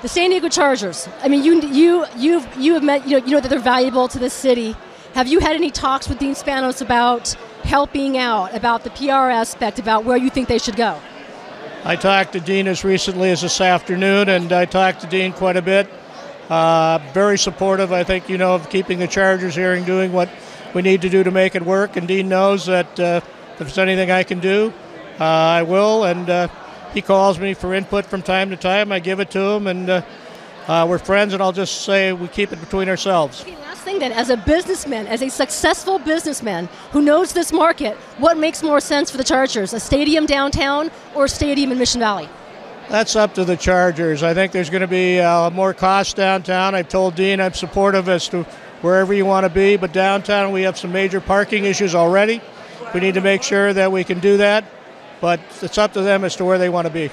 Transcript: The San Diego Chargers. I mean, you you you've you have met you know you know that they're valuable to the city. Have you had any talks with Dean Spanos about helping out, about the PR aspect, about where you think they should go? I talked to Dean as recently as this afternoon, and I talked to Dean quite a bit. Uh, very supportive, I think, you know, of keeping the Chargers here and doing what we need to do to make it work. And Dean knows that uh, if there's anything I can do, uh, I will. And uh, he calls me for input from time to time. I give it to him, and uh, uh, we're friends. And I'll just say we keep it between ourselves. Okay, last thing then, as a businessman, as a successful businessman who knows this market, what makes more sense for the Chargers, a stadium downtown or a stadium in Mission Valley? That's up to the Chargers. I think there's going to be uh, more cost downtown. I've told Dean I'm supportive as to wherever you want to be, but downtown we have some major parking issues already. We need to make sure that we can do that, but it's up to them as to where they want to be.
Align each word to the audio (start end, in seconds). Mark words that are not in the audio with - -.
The 0.00 0.08
San 0.08 0.30
Diego 0.30 0.48
Chargers. 0.48 1.08
I 1.22 1.28
mean, 1.28 1.42
you 1.42 1.60
you 1.62 2.06
you've 2.16 2.56
you 2.56 2.74
have 2.74 2.84
met 2.84 3.08
you 3.08 3.18
know 3.18 3.26
you 3.26 3.32
know 3.32 3.40
that 3.40 3.48
they're 3.48 3.58
valuable 3.58 4.06
to 4.08 4.18
the 4.18 4.30
city. 4.30 4.76
Have 5.14 5.26
you 5.26 5.40
had 5.40 5.56
any 5.56 5.70
talks 5.70 6.08
with 6.08 6.18
Dean 6.18 6.34
Spanos 6.34 6.80
about 6.80 7.30
helping 7.64 8.16
out, 8.16 8.54
about 8.54 8.84
the 8.84 8.90
PR 8.90 9.30
aspect, 9.30 9.78
about 9.78 10.04
where 10.04 10.16
you 10.16 10.30
think 10.30 10.46
they 10.46 10.58
should 10.58 10.76
go? 10.76 11.00
I 11.84 11.96
talked 11.96 12.32
to 12.34 12.40
Dean 12.40 12.68
as 12.68 12.84
recently 12.84 13.30
as 13.30 13.42
this 13.42 13.60
afternoon, 13.60 14.28
and 14.28 14.52
I 14.52 14.66
talked 14.66 15.00
to 15.00 15.06
Dean 15.06 15.32
quite 15.32 15.56
a 15.56 15.62
bit. 15.62 15.88
Uh, 16.48 16.98
very 17.12 17.38
supportive, 17.38 17.92
I 17.92 18.04
think, 18.04 18.28
you 18.28 18.38
know, 18.38 18.54
of 18.54 18.70
keeping 18.70 18.98
the 18.98 19.06
Chargers 19.06 19.54
here 19.54 19.74
and 19.74 19.84
doing 19.84 20.12
what 20.12 20.28
we 20.74 20.82
need 20.82 21.02
to 21.02 21.08
do 21.08 21.22
to 21.24 21.30
make 21.30 21.54
it 21.54 21.62
work. 21.62 21.96
And 21.96 22.06
Dean 22.06 22.28
knows 22.28 22.66
that 22.66 23.00
uh, 23.00 23.20
if 23.52 23.58
there's 23.58 23.78
anything 23.78 24.10
I 24.10 24.22
can 24.22 24.40
do, 24.40 24.72
uh, 25.20 25.24
I 25.24 25.62
will. 25.62 26.04
And 26.04 26.28
uh, 26.28 26.48
he 26.94 27.02
calls 27.02 27.38
me 27.38 27.54
for 27.54 27.74
input 27.74 28.06
from 28.06 28.22
time 28.22 28.50
to 28.50 28.56
time. 28.56 28.92
I 28.92 29.00
give 29.00 29.20
it 29.20 29.30
to 29.32 29.40
him, 29.40 29.66
and 29.66 29.90
uh, 29.90 30.02
uh, 30.66 30.86
we're 30.88 30.98
friends. 30.98 31.32
And 31.32 31.42
I'll 31.42 31.52
just 31.52 31.82
say 31.82 32.12
we 32.12 32.28
keep 32.28 32.52
it 32.52 32.60
between 32.60 32.88
ourselves. 32.88 33.42
Okay, 33.42 33.56
last 33.56 33.82
thing 33.82 33.98
then, 33.98 34.12
as 34.12 34.30
a 34.30 34.36
businessman, 34.36 35.06
as 35.06 35.22
a 35.22 35.28
successful 35.28 35.98
businessman 35.98 36.68
who 36.92 37.02
knows 37.02 37.32
this 37.32 37.52
market, 37.52 37.96
what 38.18 38.36
makes 38.36 38.62
more 38.62 38.80
sense 38.80 39.10
for 39.10 39.16
the 39.16 39.24
Chargers, 39.24 39.72
a 39.72 39.80
stadium 39.80 40.26
downtown 40.26 40.90
or 41.14 41.24
a 41.24 41.28
stadium 41.28 41.72
in 41.72 41.78
Mission 41.78 42.00
Valley? 42.00 42.28
That's 42.88 43.16
up 43.16 43.34
to 43.34 43.44
the 43.44 43.56
Chargers. 43.56 44.22
I 44.22 44.32
think 44.32 44.52
there's 44.52 44.70
going 44.70 44.80
to 44.80 44.86
be 44.88 45.20
uh, 45.20 45.50
more 45.50 45.74
cost 45.74 46.16
downtown. 46.16 46.74
I've 46.74 46.88
told 46.88 47.16
Dean 47.16 47.38
I'm 47.38 47.52
supportive 47.52 48.08
as 48.08 48.28
to 48.30 48.44
wherever 48.80 49.12
you 49.12 49.26
want 49.26 49.44
to 49.44 49.50
be, 49.50 49.76
but 49.76 49.92
downtown 49.92 50.52
we 50.52 50.62
have 50.62 50.78
some 50.78 50.90
major 50.90 51.20
parking 51.20 51.64
issues 51.66 51.94
already. 51.94 52.40
We 52.94 53.00
need 53.00 53.14
to 53.14 53.20
make 53.20 53.42
sure 53.42 53.74
that 53.74 53.92
we 53.92 54.04
can 54.04 54.20
do 54.20 54.38
that, 54.38 54.64
but 55.20 55.40
it's 55.62 55.78
up 55.78 55.92
to 55.94 56.02
them 56.02 56.24
as 56.24 56.36
to 56.36 56.44
where 56.44 56.58
they 56.58 56.68
want 56.68 56.86
to 56.86 56.92
be. 56.92 57.10